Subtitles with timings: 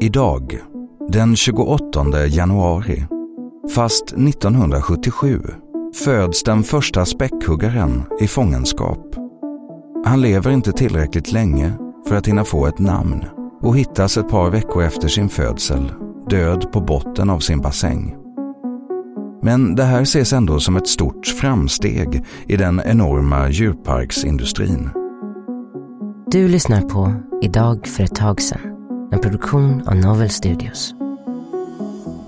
[0.00, 0.58] Idag,
[1.08, 3.06] den 28 januari,
[3.74, 5.40] fast 1977,
[5.94, 9.16] föds den första späckhuggaren i fångenskap.
[10.04, 11.72] Han lever inte tillräckligt länge
[12.08, 13.24] för att hinna få ett namn
[13.62, 15.92] och hittas ett par veckor efter sin födsel
[16.30, 18.16] död på botten av sin bassäng.
[19.42, 24.90] Men det här ses ändå som ett stort framsteg i den enorma djurparksindustrin.
[26.30, 28.60] Du lyssnar på Idag för ett tag sedan,
[29.12, 30.94] en produktion av Novel Studios.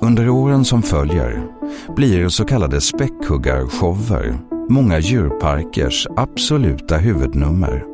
[0.00, 1.46] Under åren som följer
[1.96, 4.38] blir så kallade späckhuggarshower
[4.68, 7.84] många djurparkers absoluta huvudnummer.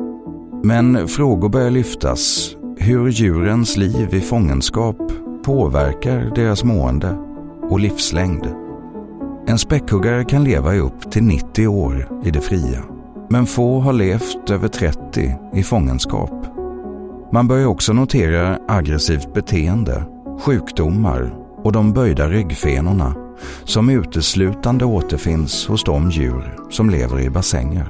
[0.62, 4.96] Men frågor börjar lyftas hur djurens liv i fångenskap
[5.44, 7.18] påverkar deras mående
[7.70, 8.46] och livslängd.
[9.46, 12.82] En späckhuggare kan leva i upp till 90 år i det fria,
[13.30, 16.46] men få har levt över 30 i fångenskap.
[17.32, 20.04] Man börjar också notera aggressivt beteende,
[20.40, 23.14] sjukdomar och de böjda ryggfenorna
[23.64, 27.88] som uteslutande återfinns hos de djur som lever i bassänger.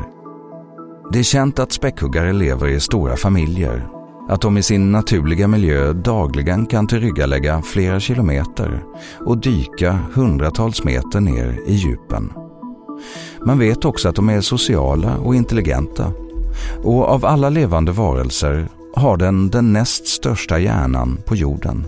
[1.13, 3.89] Det är känt att späckhuggare lever i stora familjer
[4.29, 8.85] att de i sin naturliga miljö dagligen kan tillryggalägga flera kilometer
[9.27, 12.44] och dyka hundratals meter ner i djupen.
[13.47, 16.13] Man vet också att de är sociala och intelligenta
[16.83, 21.87] och av alla levande varelser har den den näst största hjärnan på jorden.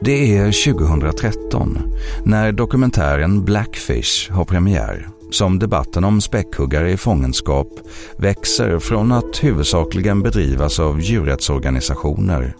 [0.00, 1.78] Det är 2013
[2.24, 7.68] när dokumentären Blackfish har premiär som debatten om späckhuggare i fångenskap
[8.16, 12.56] växer från att huvudsakligen bedrivas av djurrättsorganisationer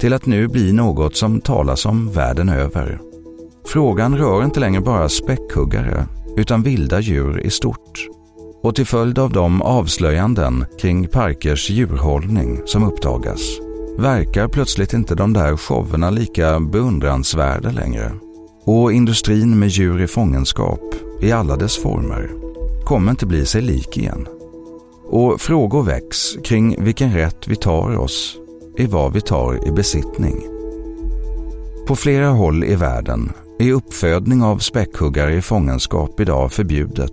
[0.00, 3.00] till att nu bli något som talas om världen över.
[3.66, 8.08] Frågan rör inte längre bara späckhuggare utan vilda djur i stort.
[8.62, 13.60] Och till följd av de avslöjanden kring parkers djurhållning som uppdagas
[13.98, 18.12] verkar plötsligt inte de där showerna lika beundransvärda längre.
[18.64, 22.30] Och industrin med djur i fångenskap i alla dess former
[22.84, 24.26] kommer inte bli sig lik igen.
[25.08, 28.36] Och frågor väcks kring vilken rätt vi tar oss
[28.78, 30.46] i vad vi tar i besittning.
[31.86, 37.12] På flera håll i världen är uppfödning av späckhuggare i fångenskap idag förbjudet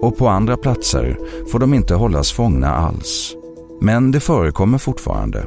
[0.00, 1.18] och på andra platser
[1.52, 3.34] får de inte hållas fångna alls.
[3.80, 5.44] Men det förekommer fortfarande.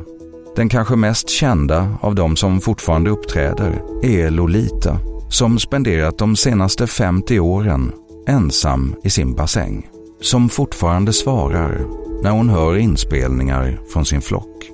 [0.56, 6.88] Den kanske mest kända av de som fortfarande uppträder är Lolita som spenderat de senaste
[6.88, 7.91] 50 åren
[8.28, 9.88] ensam i sin bassäng.
[10.22, 11.85] Som fortfarande svarar
[12.23, 14.72] när hon hör inspelningar från sin flock.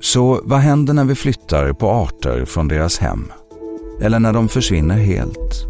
[0.00, 3.32] Så vad händer när vi flyttar på arter från deras hem?
[4.00, 5.66] Eller när de försvinner helt?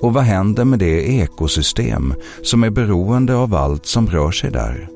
[0.00, 4.88] Och vad händer med det ekosystem som är beroende av allt som rör sig där?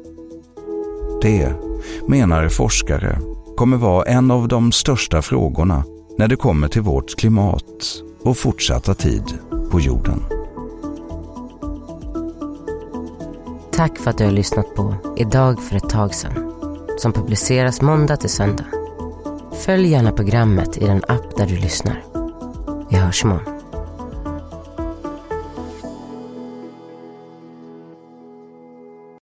[1.22, 1.54] Det,
[2.08, 3.18] menar forskare,
[3.56, 5.84] kommer vara en av de största frågorna
[6.18, 9.38] när det kommer till vårt klimat och fortsatta tid
[9.70, 10.20] på jorden.
[13.72, 16.52] Tack för att du har lyssnat på Idag för ett tag sedan
[16.98, 18.64] som publiceras måndag till söndag.
[19.52, 22.02] Följ gärna programmet i den app där du lyssnar.
[22.94, 23.53] yeah